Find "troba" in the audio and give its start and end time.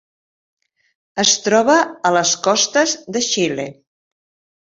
1.47-1.75